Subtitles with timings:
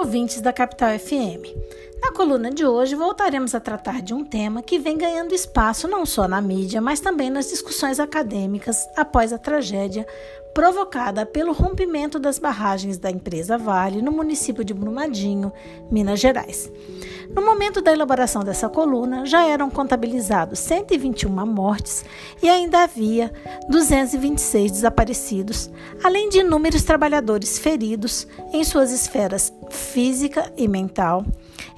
[0.00, 1.44] ouvintes da Capital FM.
[2.00, 6.06] Na coluna de hoje voltaremos a tratar de um tema que vem ganhando espaço não
[6.06, 10.06] só na mídia, mas também nas discussões acadêmicas após a tragédia
[10.54, 15.52] provocada pelo rompimento das barragens da empresa Vale no município de Brumadinho,
[15.90, 16.70] Minas Gerais.
[17.34, 22.04] No momento da elaboração dessa coluna, já eram contabilizados 121 mortes
[22.42, 23.32] e ainda havia
[23.68, 25.70] 226 desaparecidos,
[26.02, 31.24] além de inúmeros trabalhadores feridos em suas esferas física e mental,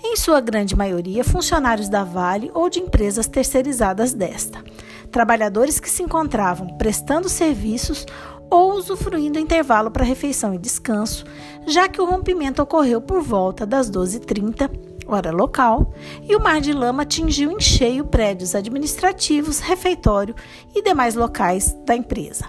[0.02, 4.62] em sua grande maioria funcionários da Vale ou de empresas terceirizadas desta.
[5.11, 8.07] Trabalhadores que se encontravam prestando serviços
[8.51, 11.25] ou usufruindo intervalo para refeição e descanso,
[11.67, 14.70] já que o rompimento ocorreu por volta das 12h30,
[15.16, 15.93] hora local,
[16.29, 20.34] e o mar de lama atingiu em cheio prédios administrativos, refeitório
[20.75, 22.47] e demais locais da empresa.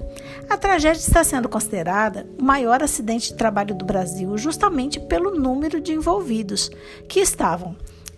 [0.49, 5.79] A tragédia está sendo considerada o maior acidente de trabalho do Brasil, justamente pelo número
[5.79, 6.69] de envolvidos
[7.07, 7.75] que estavam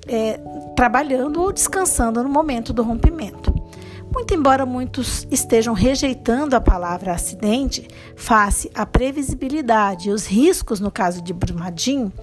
[0.08, 0.40] é,
[0.76, 3.54] trabalhando ou descansando no momento do rompimento.
[4.14, 10.90] Muito embora muitos estejam rejeitando a palavra acidente, face à previsibilidade e os riscos no
[10.90, 12.14] caso de Brumadinho,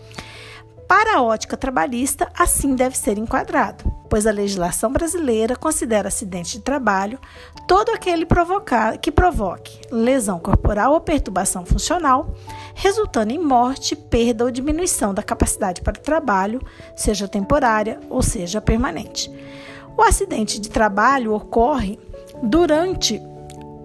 [0.93, 6.63] para a ótica trabalhista, assim deve ser enquadrado, pois a legislação brasileira considera acidente de
[6.63, 7.19] trabalho
[7.67, 8.27] todo aquele
[9.01, 12.35] que provoque lesão corporal ou perturbação funcional,
[12.75, 16.61] resultando em morte, perda ou diminuição da capacidade para o trabalho,
[16.95, 19.33] seja temporária ou seja permanente.
[19.97, 21.99] O acidente de trabalho ocorre
[22.43, 23.19] durante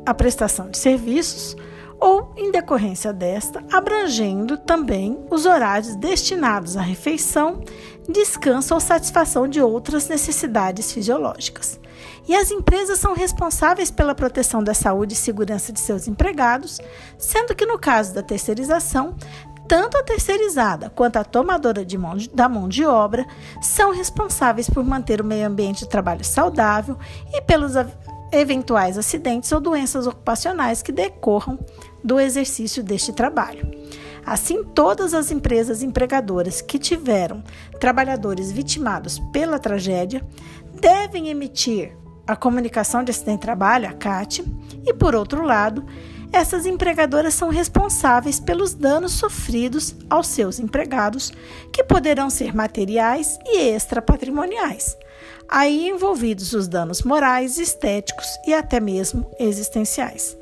[0.06, 1.56] a prestação de serviços
[2.00, 7.62] ou em decorrência desta, abrangendo também os horários destinados à refeição,
[8.08, 11.80] descanso ou satisfação de outras necessidades fisiológicas.
[12.28, 16.80] E as empresas são responsáveis pela proteção da saúde e segurança de seus empregados,
[17.18, 19.16] sendo que no caso da terceirização,
[19.68, 23.26] tanto a terceirizada quanto a tomadora mão de, da mão de obra
[23.62, 26.98] são responsáveis por manter o meio ambiente de trabalho saudável
[27.34, 27.74] e pelos
[28.32, 31.60] eventuais acidentes ou doenças ocupacionais que decorram
[32.04, 33.70] do exercício deste trabalho.
[34.26, 37.42] Assim, todas as empresas empregadoras que tiveram
[37.80, 40.22] trabalhadores vitimados pela tragédia
[40.82, 41.96] devem emitir
[42.28, 44.44] a comunicação de acidente de trabalho, a CAT,
[44.86, 45.86] e por outro lado,
[46.32, 51.32] essas empregadoras são responsáveis pelos danos sofridos aos seus empregados,
[51.72, 54.98] que poderão ser materiais e extrapatrimoniais,
[55.48, 60.38] aí envolvidos os danos morais, estéticos e até mesmo existenciais.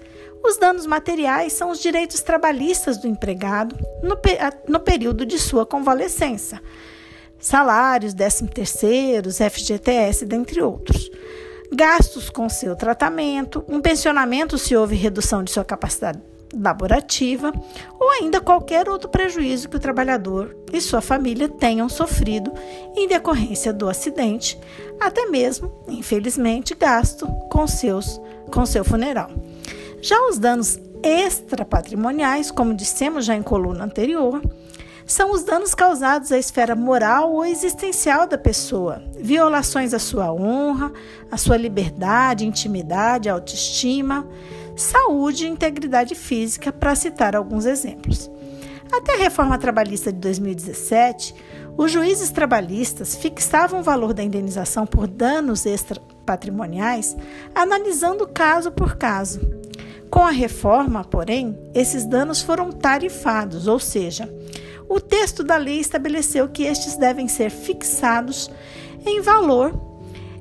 [0.45, 4.15] Os danos materiais são os direitos trabalhistas do empregado no,
[4.67, 6.61] no período de sua convalescença,
[7.39, 11.09] salários, 13 terceiros, FGTS, dentre outros
[11.73, 16.21] gastos com seu tratamento, um pensionamento se houve redução de sua capacidade
[16.55, 17.51] laborativa
[17.99, 22.53] ou ainda qualquer outro prejuízo que o trabalhador e sua família tenham sofrido
[22.95, 24.57] em decorrência do acidente,
[24.99, 29.31] até mesmo, infelizmente, gasto com seus com seu funeral.
[30.05, 34.39] Já os danos extrapatrimoniais, como dissemos já em coluna anterior,
[35.03, 40.93] são os danos causados à esfera moral ou existencial da pessoa, violações à sua honra,
[41.31, 44.27] à sua liberdade, intimidade, autoestima,
[44.75, 48.29] saúde e integridade física, para citar alguns exemplos.
[48.93, 51.33] Até a reforma trabalhista de 2017,
[51.75, 57.17] os juízes trabalhistas fixavam o valor da indenização por danos extrapatrimoniais,
[57.55, 59.41] analisando caso por caso.
[60.15, 64.33] Com a reforma, porém, esses danos foram tarifados, ou seja,
[64.87, 68.49] o texto da lei estabeleceu que estes devem ser fixados
[69.05, 69.77] em valor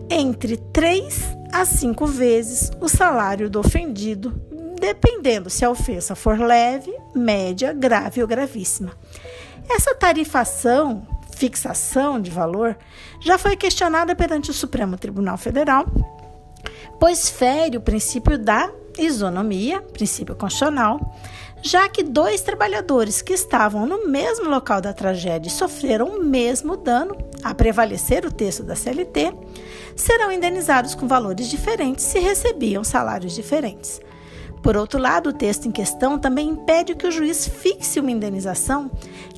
[0.09, 1.21] entre 3
[1.53, 4.41] a 5 vezes o salário do ofendido,
[4.81, 8.93] dependendo se a ofensa for leve, média, grave ou gravíssima.
[9.69, 11.05] Essa tarifação,
[11.37, 12.79] fixação de valor,
[13.21, 15.85] já foi questionada perante o Supremo Tribunal Federal,
[17.01, 21.15] pois fere o princípio da isonomia, princípio constitucional,
[21.63, 26.77] já que dois trabalhadores que estavam no mesmo local da tragédia e sofreram o mesmo
[26.77, 29.33] dano, a prevalecer o texto da CLT,
[29.97, 34.01] serão indenizados com valores diferentes se recebiam salários diferentes.
[34.63, 38.91] Por outro lado, o texto em questão também impede que o juiz fixe uma indenização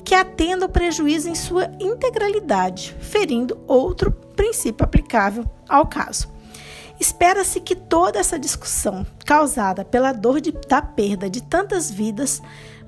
[0.03, 6.29] que atenda ao prejuízo em sua integralidade, ferindo outro princípio aplicável ao caso.
[6.99, 12.41] Espera-se que toda essa discussão causada pela dor de, da perda de tantas vidas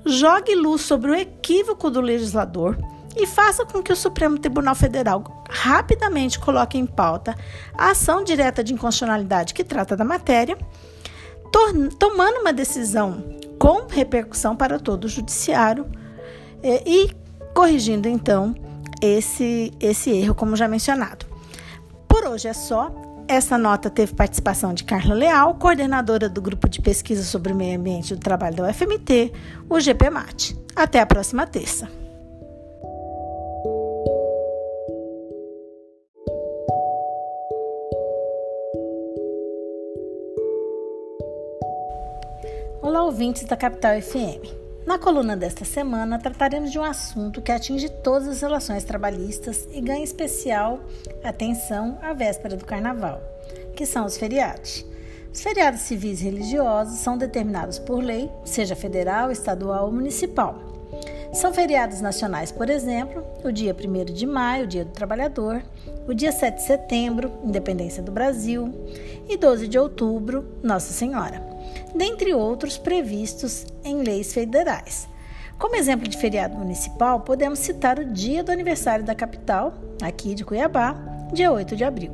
[0.04, 2.76] jogue luz sobre o equívoco do legislador
[3.16, 7.34] e faça com que o Supremo Tribunal Federal rapidamente coloque em pauta
[7.76, 10.56] a ação direta de inconstitucionalidade que trata da matéria,
[11.98, 13.24] tomando uma decisão
[13.58, 15.86] com repercussão para todo o judiciário
[16.62, 17.10] eh, e
[17.52, 18.54] corrigindo então
[19.02, 21.26] esse, esse erro, como já mencionado.
[22.06, 22.90] Por hoje é só.
[23.30, 27.78] Essa nota teve participação de Carla Leal, coordenadora do Grupo de Pesquisa sobre o Meio
[27.78, 29.32] Ambiente do Trabalho da UFMT,
[29.68, 30.56] o GPMAT.
[30.74, 31.88] Até a próxima terça.
[42.82, 44.59] Olá, ouvintes da Capital FM.
[44.90, 49.80] Na coluna desta semana, trataremos de um assunto que atinge todas as relações trabalhistas e
[49.80, 50.80] ganha especial
[51.22, 53.22] atenção à véspera do carnaval,
[53.76, 54.84] que são os feriados.
[55.32, 60.58] Os feriados civis e religiosos são determinados por lei, seja federal, estadual ou municipal.
[61.32, 65.62] São feriados nacionais, por exemplo, o dia 1 de maio, Dia do Trabalhador,
[66.06, 68.72] o dia 7 de setembro, Independência do Brasil,
[69.28, 71.50] e 12 de outubro, Nossa Senhora
[71.94, 75.08] dentre outros previstos em leis federais.
[75.58, 80.44] Como exemplo de feriado municipal, podemos citar o dia do aniversário da capital, aqui de
[80.44, 80.96] Cuiabá,
[81.32, 82.12] dia 8 de abril.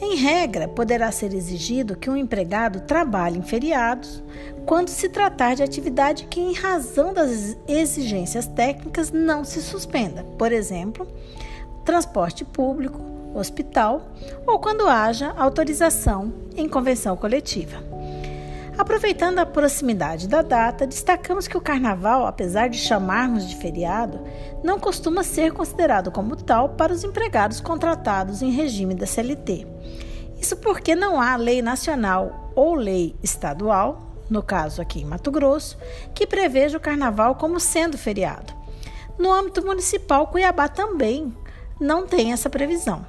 [0.00, 4.22] Em regra, poderá ser exigido que um empregado trabalhe em feriados
[4.66, 10.24] quando se tratar de atividade que, em razão das exigências técnicas, não se suspenda.
[10.36, 11.06] Por exemplo,
[11.84, 13.00] transporte público,
[13.34, 14.10] hospital
[14.46, 17.82] ou quando haja autorização em convenção coletiva.
[18.76, 24.20] Aproveitando a proximidade da data, destacamos que o carnaval, apesar de chamarmos de feriado,
[24.64, 29.64] não costuma ser considerado como tal para os empregados contratados em regime da CLT.
[30.40, 35.78] Isso porque não há lei nacional ou lei estadual, no caso aqui em Mato Grosso,
[36.12, 38.52] que preveja o carnaval como sendo feriado.
[39.16, 41.32] No âmbito municipal, Cuiabá também
[41.80, 43.04] não tem essa previsão.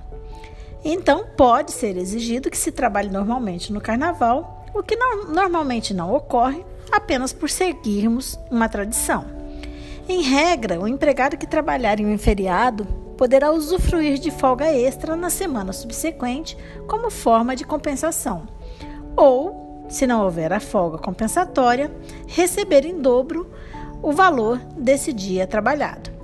[0.84, 6.14] Então, pode ser exigido que se trabalhe normalmente no carnaval o que não, normalmente não
[6.14, 9.26] ocorre apenas por seguirmos uma tradição.
[10.08, 12.86] Em regra, o empregado que trabalhar em um feriado
[13.18, 16.58] poderá usufruir de folga extra na semana subsequente
[16.88, 18.48] como forma de compensação,
[19.16, 21.92] ou, se não houver a folga compensatória,
[22.28, 23.50] receber em dobro
[24.04, 26.15] o valor desse dia trabalhado.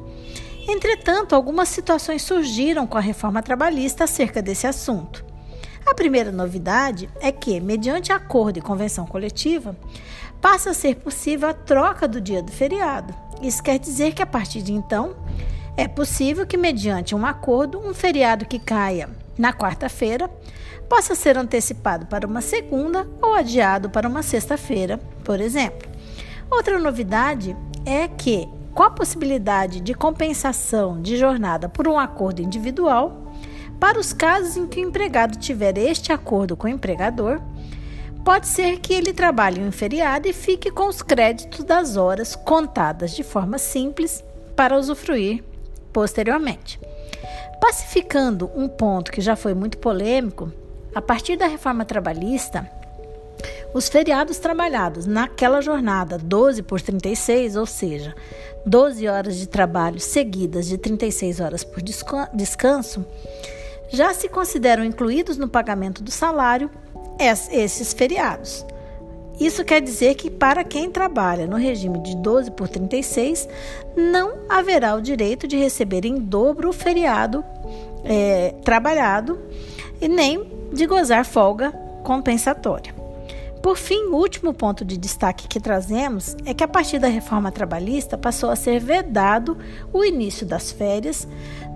[0.71, 5.25] Entretanto, algumas situações surgiram com a reforma trabalhista acerca desse assunto.
[5.85, 9.75] A primeira novidade é que, mediante acordo e convenção coletiva,
[10.39, 13.13] passa a ser possível a troca do dia do feriado.
[13.41, 15.13] Isso quer dizer que, a partir de então,
[15.75, 20.31] é possível que, mediante um acordo, um feriado que caia na quarta-feira
[20.87, 25.89] possa ser antecipado para uma segunda ou adiado para uma sexta-feira, por exemplo.
[26.49, 33.31] Outra novidade é que, com a possibilidade de compensação de jornada por um acordo individual,
[33.79, 37.41] para os casos em que o empregado tiver este acordo com o empregador,
[38.23, 42.35] pode ser que ele trabalhe em um feriado e fique com os créditos das horas
[42.35, 44.23] contadas de forma simples
[44.55, 45.43] para usufruir
[45.91, 46.79] posteriormente.
[47.59, 50.51] Pacificando um ponto que já foi muito polêmico,
[50.93, 52.69] a partir da reforma trabalhista,
[53.73, 58.13] os feriados trabalhados naquela jornada 12 por 36, ou seja,
[58.65, 63.05] 12 horas de trabalho seguidas de 36 horas por descanso,
[63.89, 66.69] já se consideram incluídos no pagamento do salário
[67.19, 68.65] esses feriados.
[69.39, 73.47] Isso quer dizer que para quem trabalha no regime de 12 por 36,
[73.95, 77.43] não haverá o direito de receber em dobro o feriado
[78.03, 79.39] é, trabalhado
[79.99, 81.71] e nem de gozar folga
[82.03, 83.00] compensatória.
[83.61, 87.51] Por fim, o último ponto de destaque que trazemos é que a partir da reforma
[87.51, 89.55] trabalhista passou a ser vedado
[89.93, 91.27] o início das férias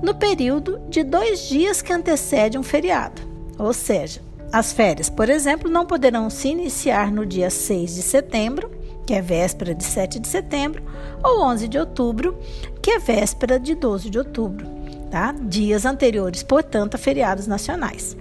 [0.01, 3.21] no período de dois dias que antecede um feriado.
[3.59, 4.19] Ou seja,
[4.51, 8.71] as férias, por exemplo, não poderão se iniciar no dia 6 de setembro,
[9.05, 10.81] que é véspera de 7 de setembro,
[11.23, 12.35] ou 11 de outubro,
[12.81, 14.65] que é véspera de 12 de outubro,
[15.11, 15.33] tá?
[15.33, 18.17] Dias anteriores, portanto, a feriados nacionais.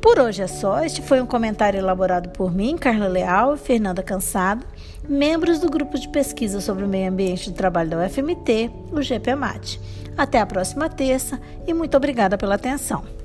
[0.00, 0.84] Por hoje é só.
[0.84, 4.64] Este foi um comentário elaborado por mim, Carla Leal e Fernanda Cansado,
[5.08, 9.80] membros do grupo de pesquisa sobre o meio ambiente do trabalho da UFMT, o GPMAT.
[10.16, 13.17] Até a próxima terça e muito obrigada pela atenção.